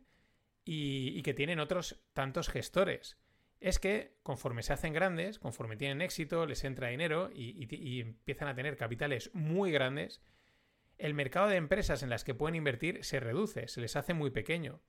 y, 0.65 1.23
que 1.23 1.33
tienen 1.33 1.59
otros 1.59 2.03
tantos 2.13 2.49
gestores? 2.49 3.19
Es 3.61 3.79
que 3.79 4.19
conforme 4.23 4.63
se 4.63 4.73
hacen 4.73 4.93
grandes, 4.93 5.39
conforme 5.39 5.77
tienen 5.77 6.03
éxito, 6.03 6.45
les 6.45 6.65
entra 6.65 6.89
dinero 6.89 7.31
y 7.33 8.01
empiezan 8.01 8.49
a 8.49 8.55
tener 8.55 8.77
capitales 8.77 9.31
muy 9.33 9.71
grandes, 9.71 10.21
el 10.99 11.15
mercado 11.15 11.49
de 11.49 11.57
empresas 11.57 12.03
en 12.03 12.11
las 12.11 12.25
que 12.25 12.35
pueden 12.35 12.55
invertir 12.55 13.05
se 13.05 13.19
reduce, 13.19 13.69
se 13.69 13.81
les 13.81 13.97
hace 13.97 14.15
muy 14.15 14.31
pequeño. 14.31 14.81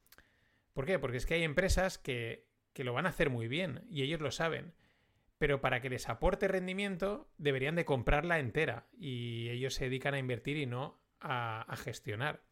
¿Por 0.74 0.86
qué? 0.86 1.00
Porque 1.00 1.18
es 1.18 1.26
que 1.26 1.36
hay 1.36 1.44
empresas 1.44 1.98
que, 1.98 2.46
lo 2.76 2.94
van 2.94 3.06
a 3.06 3.10
hacer 3.10 3.30
muy 3.30 3.48
bien 3.48 3.86
y 3.90 4.04
ellos 4.04 4.22
lo 4.22 4.32
saben. 4.32 4.74
Pero 5.38 5.62
para 5.62 5.82
que 5.82 5.90
les 5.90 6.10
aporte 6.10 6.48
rendimiento 6.48 7.30
deberían 7.38 7.76
de 7.76 7.86
comprarla 7.86 8.40
entera 8.40 8.88
y 8.98 9.50
ellos 9.50 9.74
se 9.74 9.86
dedican 9.86 10.14
a 10.14 10.20
invertir 10.20 10.58
y 10.58 10.66
no 10.66 11.02
a, 11.20 11.76
gestionar. 11.78 12.44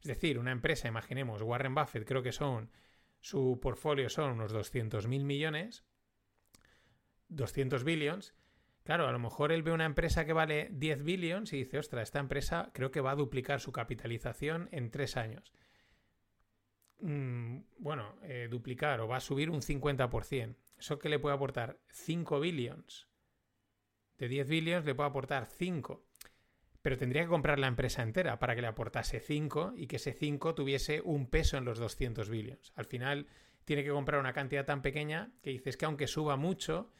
Es 0.00 0.06
decir, 0.06 0.38
una 0.38 0.52
empresa, 0.52 0.88
imaginemos, 0.88 1.42
Warren 1.42 1.74
Buffett 1.74 2.06
creo 2.06 2.22
que 2.22 2.32
son, 2.32 2.70
su 3.20 3.58
portfolio 3.60 4.08
son 4.08 4.32
unos 4.32 4.52
200 4.52 5.06
mil 5.08 5.24
millones, 5.24 5.84
200 7.28 7.84
billions, 7.84 8.34
Claro, 8.88 9.06
a 9.06 9.12
lo 9.12 9.18
mejor 9.18 9.52
él 9.52 9.62
ve 9.62 9.70
una 9.70 9.84
empresa 9.84 10.24
que 10.24 10.32
vale 10.32 10.70
10 10.72 11.04
billions 11.04 11.52
y 11.52 11.58
dice, 11.58 11.78
ostra, 11.78 12.00
esta 12.00 12.20
empresa 12.20 12.70
creo 12.72 12.90
que 12.90 13.02
va 13.02 13.10
a 13.10 13.16
duplicar 13.16 13.60
su 13.60 13.70
capitalización 13.70 14.70
en 14.72 14.90
tres 14.90 15.18
años. 15.18 15.52
Mm, 17.00 17.58
bueno, 17.80 18.16
eh, 18.22 18.48
duplicar 18.50 19.02
o 19.02 19.06
va 19.06 19.18
a 19.18 19.20
subir 19.20 19.50
un 19.50 19.60
50%. 19.60 20.56
¿Eso 20.78 20.98
que 20.98 21.08
le 21.08 21.18
puede 21.18 21.34
aportar? 21.34 21.80
5 21.90 22.40
billions. 22.40 23.08
De 24.16 24.28
10 24.28 24.48
billions 24.48 24.86
le 24.86 24.94
puede 24.94 25.08
aportar 25.08 25.46
5. 25.46 26.04
Pero 26.82 26.96
tendría 26.96 27.22
que 27.22 27.28
comprar 27.28 27.58
la 27.58 27.66
empresa 27.66 28.02
entera 28.02 28.38
para 28.38 28.54
que 28.54 28.62
le 28.62 28.68
aportase 28.68 29.20
5 29.20 29.74
y 29.76 29.86
que 29.86 29.96
ese 29.96 30.12
5 30.12 30.54
tuviese 30.54 31.00
un 31.00 31.28
peso 31.28 31.56
en 31.56 31.64
los 31.64 31.78
200 31.78 32.28
billions. 32.28 32.72
Al 32.76 32.86
final 32.86 33.26
tiene 33.64 33.84
que 33.84 33.90
comprar 33.90 34.20
una 34.20 34.32
cantidad 34.32 34.64
tan 34.64 34.80
pequeña 34.80 35.32
que 35.42 35.50
dices 35.50 35.76
que 35.76 35.84
aunque 35.84 36.06
suba 36.06 36.36
mucho, 36.36 36.90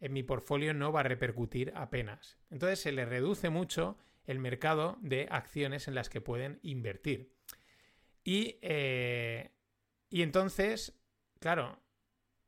en 0.00 0.12
mi 0.12 0.22
portfolio 0.22 0.74
no 0.74 0.92
va 0.92 1.00
a 1.00 1.04
repercutir 1.04 1.72
apenas. 1.74 2.38
Entonces 2.50 2.80
se 2.80 2.92
le 2.92 3.04
reduce 3.04 3.50
mucho 3.50 3.98
el 4.24 4.38
mercado 4.38 4.98
de 5.00 5.28
acciones 5.30 5.88
en 5.88 5.94
las 5.94 6.08
que 6.08 6.20
pueden 6.20 6.58
invertir. 6.62 7.32
Y, 8.24 8.58
eh, 8.62 9.52
y 10.08 10.22
entonces, 10.22 10.98
claro, 11.38 11.80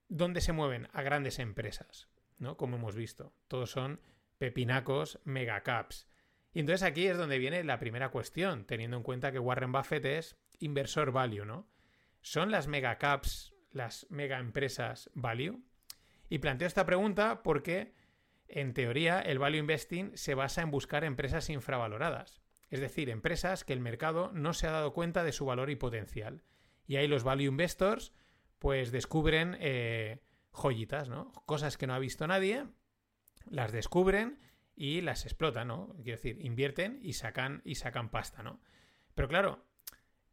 ¿dónde 0.09 0.41
se 0.41 0.53
mueven? 0.53 0.88
A 0.93 1.03
grandes 1.03 1.38
empresas, 1.38 2.09
¿no? 2.38 2.57
Como 2.57 2.77
hemos 2.77 2.95
visto. 2.95 3.33
Todos 3.47 3.71
son 3.71 4.00
pepinacos, 4.38 5.21
megacaps. 5.25 6.09
Y 6.53 6.61
entonces 6.61 6.83
aquí 6.83 7.07
es 7.07 7.19
donde 7.19 7.38
viene 7.38 7.62
la 7.65 7.79
primera 7.79 8.11
cuestión, 8.11 8.65
teniendo 8.65 8.97
en 8.97 9.03
cuenta 9.03 9.33
que 9.33 9.38
Warren 9.38 9.73
Buffett 9.73 10.05
es 10.05 10.37
inversor 10.59 11.12
value, 11.12 11.45
¿no? 11.45 11.69
¿Son 12.21 12.50
las 12.50 12.67
megacaps 12.67 13.55
las 13.71 14.07
mega 14.11 14.38
empresas 14.38 15.11
value? 15.15 15.62
Y 16.29 16.38
planteo 16.38 16.67
esta 16.67 16.87
pregunta 16.87 17.43
porque, 17.43 17.95
en 18.49 18.75
teoría, 18.75 19.21
el 19.21 19.38
value 19.38 19.59
investing 19.59 20.17
se 20.17 20.35
basa 20.35 20.62
en 20.62 20.71
buscar 20.71 21.05
empresas 21.05 21.49
infravaloradas, 21.50 22.43
es 22.71 22.81
decir, 22.81 23.09
empresas 23.09 23.65
que 23.65 23.73
el 23.73 23.81
mercado 23.81 24.31
no 24.33 24.53
se 24.53 24.67
ha 24.67 24.73
dado 24.73 24.93
cuenta 24.93 25.25
de 25.25 25.33
su 25.33 25.47
valor 25.47 25.71
y 25.71 25.77
potencial. 25.77 26.43
Y 26.87 26.97
ahí 26.97 27.07
los 27.07 27.25
value 27.25 27.45
investors, 27.45 28.12
pues 28.59 28.91
descubren 28.91 29.57
eh, 29.61 30.21
joyitas, 30.53 31.09
¿no? 31.09 31.33
Cosas 31.47 31.77
que 31.77 31.87
no 31.87 31.95
ha 31.95 31.99
visto 31.99 32.27
nadie, 32.27 32.67
las 33.50 33.73
descubren 33.73 34.41
y 34.75 35.00
las 35.00 35.25
explotan, 35.25 35.69
¿no? 35.69 35.95
Quiero 36.03 36.17
decir, 36.19 36.38
invierten 36.45 37.00
y 37.03 37.15
sacan, 37.15 37.62
y 37.65 37.77
sacan 37.77 38.11
pasta, 38.11 38.43
¿no? 38.43 38.61
Pero 39.15 39.29
claro, 39.29 39.65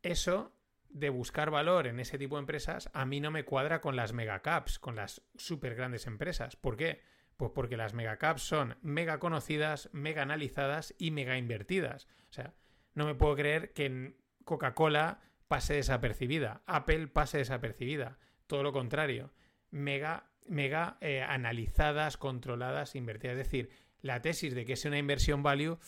eso 0.01 0.55
de 0.89 1.09
buscar 1.09 1.49
valor 1.49 1.87
en 1.87 1.99
ese 1.99 2.17
tipo 2.17 2.35
de 2.35 2.41
empresas 2.41 2.89
a 2.93 3.05
mí 3.05 3.19
no 3.19 3.31
me 3.31 3.43
cuadra 3.43 3.81
con 3.81 3.95
las 3.95 4.13
megacaps, 4.13 4.79
con 4.79 4.95
las 4.95 5.21
super 5.35 5.75
grandes 5.75 6.07
empresas. 6.07 6.55
¿Por 6.55 6.77
qué? 6.77 7.01
Pues 7.37 7.51
porque 7.53 7.75
las 7.75 7.93
megacaps 7.93 8.43
son 8.43 8.77
mega 8.81 9.19
conocidas, 9.19 9.89
mega 9.91 10.21
analizadas 10.21 10.95
y 10.97 11.11
mega 11.11 11.37
invertidas. 11.37 12.07
O 12.29 12.33
sea, 12.33 12.53
no 12.93 13.05
me 13.05 13.15
puedo 13.15 13.35
creer 13.35 13.73
que 13.73 14.15
Coca-Cola 14.45 15.19
pase 15.47 15.75
desapercibida, 15.75 16.63
Apple 16.65 17.07
pase 17.07 17.37
desapercibida. 17.37 18.17
Todo 18.47 18.63
lo 18.63 18.73
contrario, 18.73 19.33
mega, 19.71 20.31
mega 20.47 20.97
eh, 21.01 21.21
analizadas, 21.21 22.17
controladas, 22.17 22.95
invertidas. 22.95 23.37
Es 23.37 23.45
decir, 23.45 23.69
la 24.01 24.21
tesis 24.21 24.53
de 24.53 24.65
que 24.65 24.73
es 24.73 24.85
una 24.85 24.97
inversión 24.97 25.43
value 25.43 25.79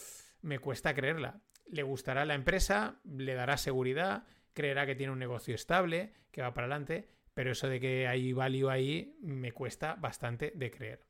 me 0.42 0.60
cuesta 0.60 0.94
creerla. 0.94 1.42
Le 1.66 1.84
gustará 1.84 2.26
la 2.26 2.36
empresa, 2.36 3.00
le 3.04 3.34
dará 3.34 3.58
seguridad, 3.58 4.26
creerá 4.54 4.86
que 4.86 4.96
tiene 4.96 5.12
un 5.12 5.20
negocio 5.20 5.54
estable, 5.54 6.14
que 6.32 6.42
va 6.42 6.54
para 6.54 6.66
adelante, 6.66 7.10
pero 7.34 7.52
eso 7.52 7.68
de 7.68 7.80
que 7.80 8.08
hay 8.08 8.34
value 8.34 8.70
ahí 8.70 9.16
me 9.22 9.52
cuesta 9.52 9.96
bastante 9.96 10.52
de 10.56 10.72
creer. 10.72 11.06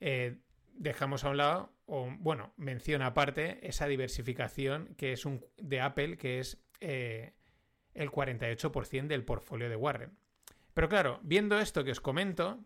Eh, 0.00 0.38
dejamos 0.72 1.24
a 1.24 1.30
un 1.30 1.36
lado, 1.36 1.72
o 1.86 2.08
bueno, 2.18 2.54
menciona 2.56 3.06
aparte 3.06 3.66
esa 3.66 3.86
diversificación 3.86 4.94
que 4.96 5.12
es 5.12 5.26
un, 5.26 5.44
de 5.56 5.80
Apple, 5.80 6.16
que 6.16 6.38
es 6.38 6.62
eh, 6.80 7.32
el 7.94 8.10
48% 8.10 9.06
del 9.06 9.24
portfolio 9.24 9.68
de 9.68 9.76
Warren. 9.76 10.18
Pero 10.74 10.88
claro, 10.88 11.20
viendo 11.22 11.58
esto 11.58 11.84
que 11.84 11.90
os 11.90 12.00
comento, 12.00 12.64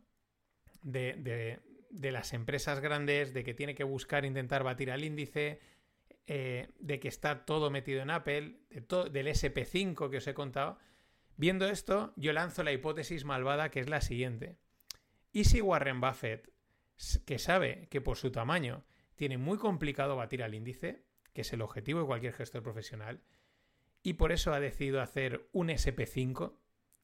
de, 0.83 1.59
de, 1.90 2.12
las 2.12 2.33
empresas 2.33 2.81
grandes, 2.81 3.33
de 3.33 3.45
que 3.45 3.54
tiene 3.54 3.75
que 3.75 3.85
buscar 3.85 4.25
intentar 4.25 4.64
batir 4.64 4.90
al 4.90 5.04
índice, 5.04 5.61
eh, 6.26 6.69
de 6.78 7.00
que 7.00 7.09
está 7.09 7.45
todo 7.45 7.71
metido 7.71 8.02
en 8.02 8.11
Apple, 8.11 8.59
del 8.71 9.26
SP5 9.26 10.11
que 10.11 10.19
os 10.19 10.26
he 10.26 10.35
contado, 10.35 10.78
viendo 11.37 11.66
esto, 11.69 12.12
yo 12.16 12.33
lanzo 12.33 12.62
la 12.62 12.73
hipótesis 12.73 13.25
malvada 13.25 13.71
que 13.71 13.81
es 13.81 13.88
la 13.88 14.00
siguiente. 14.00 14.59
¿Y 15.33 15.45
si 15.45 15.61
Warren 15.61 16.00
Buffett, 16.00 16.52
que 17.25 17.38
sabe 17.38 17.88
que 17.90 18.00
por 18.00 18.16
su 18.16 18.31
tamaño 18.31 18.85
tiene 19.14 19.38
muy 19.38 19.59
complicado 19.59 20.16
batir 20.16 20.42
al 20.42 20.54
índice, 20.54 21.04
que 21.33 21.40
es 21.40 21.52
el 21.52 21.62
objetivo 21.62 22.00
de 22.00 22.07
cualquier 22.07 22.35
gestor 22.35 22.62
profesional, 22.62 23.23
y 24.02 24.14
por 24.14 24.32
eso 24.32 24.52
ha 24.52 24.61
decidido 24.61 25.00
hacer 25.00 25.49
un 25.52 25.68
SP5, 25.68 26.54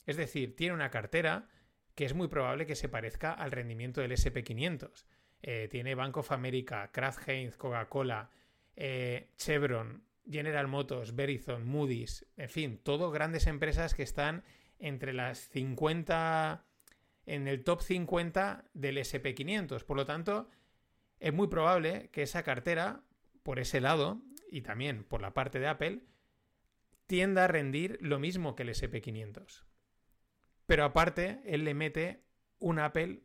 es 0.07 0.17
decir, 0.17 0.57
tiene 0.57 0.75
una 0.75 0.91
cartera 0.91 1.49
que 1.95 2.05
es 2.05 2.15
muy 2.15 2.29
probable 2.29 2.67
que 2.67 2.77
se 2.77 2.89
parezca 2.89 3.33
al 3.33 3.51
rendimiento 3.51 4.01
del 4.01 4.13
SP500. 4.13 5.05
Eh, 5.43 5.69
tiene 5.71 5.95
Bank 5.95 6.17
of 6.17 6.33
America, 6.33 6.91
Kraft 6.93 7.29
Heinz, 7.29 7.57
Coca-Cola, 7.57 8.31
eh, 8.77 9.31
Chevron, 9.37 10.05
General 10.31 10.69
Motors, 10.69 11.15
Verizon, 11.15 11.67
Moody's, 11.67 12.27
en 12.37 12.49
fin, 12.49 12.79
todo 12.83 13.11
grandes 13.11 13.47
empresas 13.47 13.95
que 13.95 14.03
están 14.03 14.45
entre 14.79 15.13
las 15.13 15.49
50, 15.49 16.65
en 17.27 17.49
el 17.49 17.65
top 17.65 17.83
50 17.83 18.65
del 18.75 18.99
SP500. 18.99 19.85
Por 19.85 19.97
lo 19.97 20.07
tanto, 20.07 20.49
es 21.21 21.33
muy 21.33 21.49
probable 21.49 22.11
que 22.13 22.23
esa 22.23 22.43
cartera, 22.43 23.03
por 23.43 23.59
ese 23.59 23.81
lado, 23.81 24.21
y 24.51 24.63
también 24.63 25.05
por 25.05 25.21
la 25.21 25.35
parte 25.35 25.59
de 25.59 25.69
Apple, 25.69 26.01
tienda 27.09 27.47
a 27.47 27.49
rendir 27.49 27.99
lo 28.01 28.21
mismo 28.21 28.55
que 28.55 28.63
el 28.63 28.69
SP500. 28.69 29.65
Pero 30.67 30.85
aparte, 30.85 31.41
él 31.45 31.65
le 31.65 31.75
mete 31.75 32.23
un 32.61 32.79
Apple, 32.79 33.25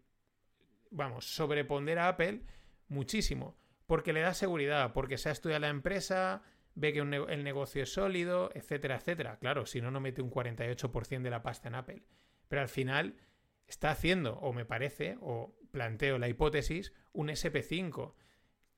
vamos, 0.89 1.35
sobrepondera 1.35 2.05
a 2.05 2.09
Apple 2.09 2.41
muchísimo 2.87 3.57
porque 3.85 4.13
le 4.13 4.21
da 4.21 4.33
seguridad, 4.33 4.93
porque 4.93 5.17
se 5.17 5.29
ha 5.29 5.31
estudiado 5.31 5.61
la 5.61 5.69
empresa, 5.69 6.41
ve 6.73 6.93
que 6.93 6.99
el 6.99 7.43
negocio 7.43 7.83
es 7.83 7.93
sólido, 7.93 8.49
etcétera, 8.53 8.95
etcétera. 8.95 9.37
Claro, 9.37 9.65
si 9.65 9.81
no, 9.81 9.91
no 9.91 9.99
mete 9.99 10.21
un 10.21 10.31
48% 10.31 11.21
de 11.21 11.29
la 11.29 11.43
pasta 11.43 11.67
en 11.67 11.75
Apple. 11.75 12.03
Pero 12.47 12.61
al 12.61 12.69
final 12.69 13.17
está 13.67 13.91
haciendo, 13.91 14.39
o 14.39 14.53
me 14.53 14.65
parece, 14.65 15.17
o 15.21 15.55
planteo 15.71 16.17
la 16.17 16.29
hipótesis, 16.29 16.93
un 17.11 17.27
SP5. 17.27 18.13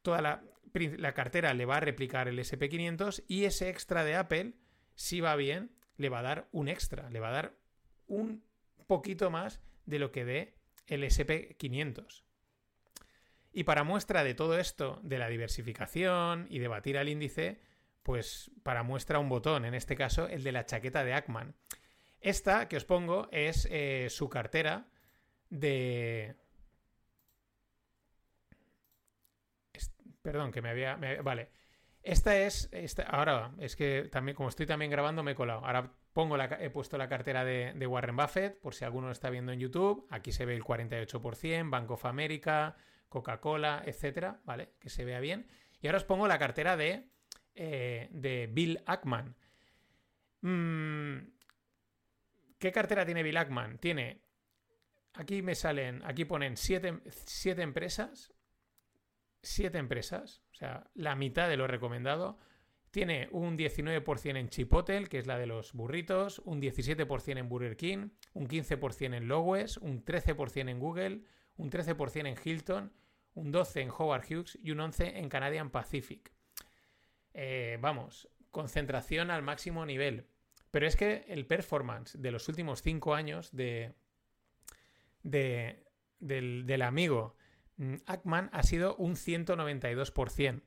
Toda 0.01 0.21
la, 0.21 0.43
la 0.74 1.13
cartera 1.13 1.53
le 1.53 1.65
va 1.65 1.77
a 1.77 1.81
replicar 1.81 2.27
el 2.27 2.39
SP500 2.39 3.24
y 3.27 3.45
ese 3.45 3.69
extra 3.69 4.03
de 4.03 4.15
Apple, 4.15 4.53
si 4.95 5.21
va 5.21 5.35
bien, 5.35 5.71
le 5.97 6.09
va 6.09 6.19
a 6.19 6.23
dar 6.23 6.47
un 6.51 6.67
extra, 6.67 7.09
le 7.09 7.19
va 7.19 7.29
a 7.29 7.33
dar 7.33 7.53
un 8.07 8.43
poquito 8.87 9.29
más 9.29 9.61
de 9.85 9.99
lo 9.99 10.11
que 10.11 10.25
dé 10.25 10.55
el 10.87 11.03
SP500. 11.03 12.23
Y 13.53 13.63
para 13.63 13.83
muestra 13.83 14.23
de 14.23 14.33
todo 14.33 14.59
esto, 14.59 14.99
de 15.03 15.17
la 15.17 15.29
diversificación 15.29 16.47
y 16.49 16.59
de 16.59 16.67
batir 16.67 16.97
al 16.97 17.07
índice, 17.07 17.59
pues 18.03 18.51
para 18.63 18.83
muestra 18.83 19.19
un 19.19 19.29
botón, 19.29 19.65
en 19.65 19.73
este 19.73 19.95
caso 19.95 20.27
el 20.27 20.43
de 20.43 20.51
la 20.51 20.65
chaqueta 20.65 21.03
de 21.03 21.13
Ackman. 21.13 21.55
Esta 22.19 22.67
que 22.67 22.77
os 22.77 22.85
pongo 22.85 23.29
es 23.31 23.67
eh, 23.71 24.07
su 24.09 24.29
cartera 24.29 24.87
de... 25.49 26.35
Perdón, 30.21 30.51
que 30.51 30.61
me 30.61 30.69
había... 30.69 30.95
vale. 31.23 31.49
Esta 32.05 32.38
es. 32.38 32.69
ahora, 33.07 33.51
es 33.57 33.75
que 33.75 34.07
también, 34.12 34.35
como 34.35 34.50
estoy 34.50 34.67
también 34.67 34.91
grabando, 34.91 35.24
me 35.24 35.31
he 35.31 35.35
colado. 35.35 35.65
Ahora 35.65 35.91
pongo 36.13 36.38
la, 36.38 36.45
he 36.62 36.69
puesto 36.69 37.00
la 37.00 37.09
cartera 37.09 37.43
de, 37.43 37.74
de, 37.75 37.88
Warren 37.88 38.15
Buffett, 38.15 38.62
por 38.62 38.75
si 38.75 38.85
alguno 38.85 39.09
está 39.09 39.31
viendo 39.31 39.51
en 39.51 39.59
YouTube. 39.59 40.05
Aquí 40.12 40.31
se 40.31 40.45
ve 40.45 40.55
el 40.55 40.63
48%, 40.63 41.67
Bank 41.67 41.89
of 41.89 42.05
America, 42.05 42.77
Coca-Cola, 43.09 43.81
etcétera, 43.88 44.39
¿vale? 44.45 44.74
Que 44.79 44.91
se 44.91 45.03
vea 45.03 45.19
bien. 45.19 45.47
Y 45.81 45.88
ahora 45.88 45.97
os 45.97 46.03
pongo 46.03 46.27
la 46.27 46.38
cartera 46.38 46.77
de, 46.77 47.09
eh, 47.55 48.07
de 48.12 48.50
Bill 48.51 48.83
Ackman. 48.85 49.35
Mm, 50.41 51.17
¿Qué 52.59 52.71
cartera 52.71 53.03
tiene 53.03 53.24
Bill 53.24 53.38
Ackman? 53.38 53.79
Tiene. 53.79 54.21
Aquí 55.15 55.41
me 55.41 55.55
salen. 55.55 56.03
Aquí 56.05 56.24
ponen 56.25 56.55
siete, 56.55 57.01
siete 57.09 57.63
empresas. 57.63 58.31
Siete 59.45 59.77
empresas. 59.77 60.41
O 60.51 60.55
sea, 60.55 60.89
la 60.95 61.15
mitad 61.15 61.47
de 61.47 61.57
lo 61.57 61.67
recomendado. 61.67 62.39
Tiene 62.89 63.27
un 63.31 63.57
19% 63.57 64.37
en 64.37 64.49
Chipotle, 64.49 65.07
que 65.07 65.19
es 65.19 65.27
la 65.27 65.37
de 65.37 65.45
los 65.45 65.73
burritos, 65.73 66.39
un 66.45 66.61
17% 66.61 67.37
en 67.37 67.49
Burger 67.49 67.75
King, 67.75 68.09
un 68.33 68.47
15% 68.47 69.15
en 69.15 69.27
Lowes, 69.27 69.77
un 69.77 70.03
13% 70.03 70.69
en 70.69 70.79
Google, 70.79 71.21
un 71.57 71.69
13% 71.69 72.27
en 72.27 72.35
Hilton, 72.41 72.93
un 73.33 73.53
12% 73.53 73.81
en 73.81 73.89
Howard 73.89 74.23
Hughes 74.23 74.57
y 74.63 74.71
un 74.71 74.79
11% 74.79 75.11
en 75.13 75.29
Canadian 75.29 75.69
Pacific. 75.69 76.31
Eh, 77.33 77.77
vamos, 77.81 78.29
concentración 78.49 79.29
al 79.29 79.43
máximo 79.43 79.85
nivel. 79.85 80.27
Pero 80.71 80.87
es 80.87 80.95
que 80.95 81.25
el 81.27 81.45
performance 81.45 82.19
de 82.19 82.31
los 82.31 82.47
últimos 82.49 82.81
5 82.81 83.13
años 83.13 83.51
de, 83.51 83.93
del, 85.23 86.81
amigo 86.81 87.35
Ackman 88.05 88.50
ha 88.53 88.63
sido 88.63 88.96
un 88.96 89.15
192%, 89.15 90.62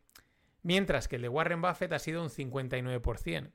mientras 0.63 1.09
que 1.09 1.17
el 1.17 1.23
de 1.23 1.29
Warren 1.29 1.63
Buffett 1.63 1.93
ha 1.93 1.99
sido 1.99 2.23
un 2.23 2.29
59%, 2.29 3.53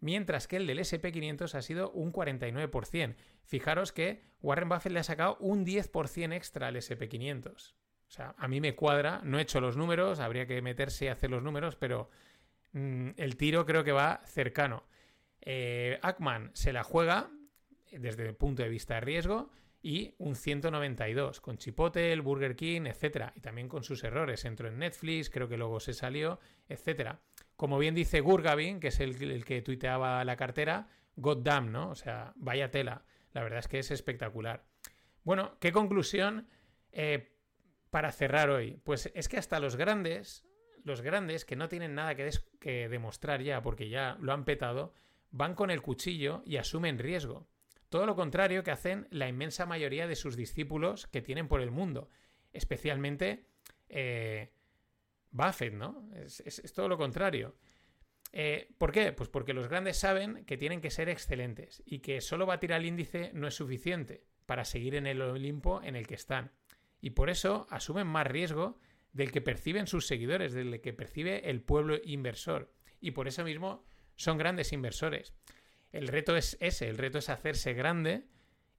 mientras 0.00 0.48
que 0.48 0.56
el 0.56 0.66
del 0.66 0.78
SP500 0.78 1.54
ha 1.54 1.62
sido 1.62 1.90
un 1.90 2.12
49%. 2.12 3.16
Fijaros 3.44 3.92
que 3.92 4.22
Warren 4.40 4.68
Buffett 4.68 4.92
le 4.92 5.00
ha 5.00 5.04
sacado 5.04 5.36
un 5.40 5.64
10% 5.64 6.34
extra 6.34 6.68
al 6.68 6.76
SP500. 6.76 7.74
O 8.08 8.10
sea, 8.10 8.34
a 8.38 8.48
mí 8.48 8.60
me 8.60 8.74
cuadra, 8.74 9.20
no 9.24 9.38
he 9.38 9.42
hecho 9.42 9.60
los 9.60 9.76
números, 9.76 10.20
habría 10.20 10.46
que 10.46 10.62
meterse 10.62 11.06
y 11.06 11.08
hacer 11.08 11.30
los 11.30 11.42
números, 11.42 11.76
pero 11.76 12.08
mm, 12.72 13.10
el 13.16 13.36
tiro 13.36 13.66
creo 13.66 13.84
que 13.84 13.92
va 13.92 14.22
cercano. 14.26 14.84
Eh, 15.40 15.98
Ackman 16.02 16.50
se 16.54 16.72
la 16.72 16.84
juega 16.84 17.30
desde 17.90 18.26
el 18.26 18.34
punto 18.34 18.62
de 18.62 18.68
vista 18.68 18.94
de 18.94 19.00
riesgo 19.00 19.50
y 19.86 20.16
un 20.18 20.34
192 20.34 21.40
con 21.40 21.58
Chipotle, 21.58 22.18
Burger 22.18 22.56
King, 22.56 22.86
etcétera, 22.86 23.32
y 23.36 23.40
también 23.40 23.68
con 23.68 23.84
sus 23.84 24.02
errores. 24.02 24.44
Entró 24.44 24.66
en 24.66 24.80
Netflix, 24.80 25.30
creo 25.30 25.48
que 25.48 25.56
luego 25.56 25.78
se 25.78 25.94
salió, 25.94 26.40
etcétera. 26.68 27.20
Como 27.54 27.78
bien 27.78 27.94
dice 27.94 28.20
Gurgavin, 28.20 28.80
que 28.80 28.88
es 28.88 28.98
el, 28.98 29.44
que 29.44 29.62
tuiteaba 29.62 30.24
la 30.24 30.34
cartera, 30.34 30.88
God 31.14 31.38
damn, 31.44 31.70
¿no? 31.70 31.90
O 31.90 31.94
sea, 31.94 32.32
vaya 32.34 32.72
tela. 32.72 33.04
La 33.32 33.44
verdad 33.44 33.60
es 33.60 33.68
que 33.68 33.78
es 33.78 33.92
espectacular. 33.92 34.64
Bueno, 35.22 35.56
¿qué 35.60 35.70
conclusión 35.70 36.48
eh, 36.90 37.36
para 37.90 38.10
cerrar 38.10 38.50
hoy? 38.50 38.80
Pues 38.82 39.12
es 39.14 39.28
que 39.28 39.38
hasta 39.38 39.60
los 39.60 39.76
grandes, 39.76 40.44
los 40.82 41.00
grandes 41.00 41.44
que 41.44 41.54
no 41.54 41.68
tienen 41.68 41.94
nada 41.94 42.16
que 42.16 42.88
demostrar 42.88 43.40
ya, 43.40 43.62
porque 43.62 43.88
ya 43.88 44.18
lo 44.20 44.32
han 44.32 44.44
petado, 44.44 44.94
van 45.30 45.54
con 45.54 45.70
el 45.70 45.80
cuchillo 45.80 46.42
y 46.44 46.56
asumen 46.56 46.98
riesgo. 46.98 47.46
Todo 47.88 48.06
lo 48.06 48.16
contrario 48.16 48.62
que 48.62 48.70
hacen 48.70 49.06
la 49.10 49.28
inmensa 49.28 49.66
mayoría 49.66 50.06
de 50.06 50.16
sus 50.16 50.36
discípulos 50.36 51.06
que 51.06 51.22
tienen 51.22 51.48
por 51.48 51.60
el 51.60 51.70
mundo, 51.70 52.08
especialmente 52.52 53.46
eh, 53.88 54.52
Buffett, 55.30 55.74
¿no? 55.74 56.08
Es, 56.14 56.72
todo 56.74 56.88
lo 56.88 56.96
contrario. 56.96 57.54
Eh, 58.32 58.74
¿Por 58.78 58.92
qué? 58.92 59.12
Pues 59.12 59.28
porque 59.28 59.54
los 59.54 59.68
grandes 59.68 59.98
saben 59.98 60.44
que 60.44 60.56
tienen 60.56 60.80
que 60.80 60.90
ser 60.90 61.08
excelentes 61.08 61.82
y 61.86 62.00
que 62.00 62.20
solo 62.20 62.46
batir 62.46 62.72
al 62.72 62.84
índice 62.84 63.30
no 63.34 63.46
es 63.46 63.54
suficiente 63.54 64.24
para 64.46 64.64
seguir 64.64 64.94
en 64.94 65.06
el 65.06 65.22
Olimpo 65.22 65.82
en 65.82 65.96
el 65.96 66.06
que 66.06 66.14
están. 66.14 66.52
Y 67.00 67.10
por 67.10 67.30
eso 67.30 67.66
asumen 67.70 68.06
más 68.06 68.26
riesgo 68.26 68.78
del 69.12 69.32
que 69.32 69.40
perciben 69.40 69.86
sus 69.86 70.06
seguidores, 70.06 70.52
del 70.52 70.80
que 70.80 70.92
percibe 70.92 71.48
el 71.50 71.62
pueblo 71.62 71.96
inversor. 72.04 72.72
Y 73.00 73.12
por 73.12 73.28
eso 73.28 73.44
mismo 73.44 73.84
son 74.16 74.38
grandes 74.38 74.72
inversores. 74.72 75.34
El 75.96 76.08
reto 76.08 76.36
es 76.36 76.58
ese, 76.60 76.88
el 76.88 76.98
reto 76.98 77.18
es 77.18 77.30
hacerse 77.30 77.72
grande 77.72 78.26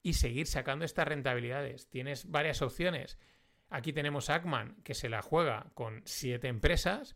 y 0.03 0.13
seguir 0.13 0.45
sacando 0.45 0.85
estas 0.85 1.07
rentabilidades. 1.07 1.89
Tienes 1.89 2.29
varias 2.29 2.61
opciones. 2.61 3.17
Aquí 3.69 3.91
tenemos 3.91 4.29
Ackman, 4.29 4.75
que 4.83 4.93
se 4.93 5.09
la 5.09 5.23
juega 5.23 5.71
con 5.73 6.03
siete 6.05 6.47
empresas, 6.47 7.15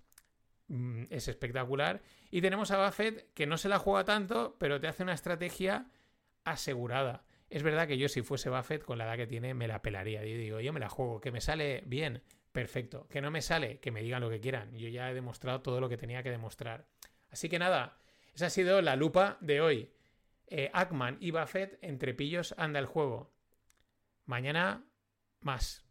mm, 0.67 1.03
es 1.09 1.27
espectacular. 1.27 2.01
Y 2.31 2.41
tenemos 2.41 2.71
a 2.71 2.83
Buffett, 2.83 3.31
que 3.33 3.45
no 3.45 3.57
se 3.57 3.69
la 3.69 3.77
juega 3.77 4.03
tanto, 4.03 4.57
pero 4.59 4.79
te 4.79 4.87
hace 4.87 5.03
una 5.03 5.13
estrategia 5.13 5.85
asegurada. 6.43 7.23
Es 7.49 7.61
verdad 7.61 7.87
que 7.87 7.97
yo 7.97 8.09
si 8.09 8.23
fuese 8.23 8.49
Buffett, 8.49 8.83
con 8.83 8.97
la 8.97 9.05
edad 9.05 9.17
que 9.17 9.27
tiene, 9.27 9.53
me 9.53 9.67
la 9.67 9.83
pelaría. 9.83 10.25
Yo 10.25 10.35
digo, 10.35 10.59
yo 10.59 10.73
me 10.73 10.79
la 10.79 10.89
juego, 10.89 11.21
que 11.21 11.31
me 11.31 11.41
sale 11.41 11.83
bien, 11.85 12.23
perfecto. 12.51 13.07
Que 13.07 13.21
no 13.21 13.29
me 13.29 13.41
sale, 13.41 13.79
que 13.79 13.91
me 13.91 14.01
digan 14.01 14.21
lo 14.21 14.31
que 14.31 14.39
quieran. 14.39 14.75
Yo 14.75 14.87
ya 14.87 15.11
he 15.11 15.13
demostrado 15.13 15.61
todo 15.61 15.79
lo 15.79 15.89
que 15.89 15.97
tenía 15.97 16.23
que 16.23 16.31
demostrar. 16.31 16.87
Así 17.29 17.47
que 17.47 17.59
nada, 17.59 18.00
esa 18.34 18.48
ha 18.48 18.50
sido 18.50 18.82
la 18.82 18.96
lupa 18.96 19.38
de 19.41 19.62
hoy. 19.62 19.91
Eh, 20.48 20.70
Ackman 20.74 21.17
y 21.20 21.32
Buffett 21.32 21.78
entre 21.82 22.13
pillos 22.13 22.54
anda 22.58 22.80
el 22.80 22.86
juego. 22.86 23.32
Mañana 24.26 24.86
más. 25.39 25.86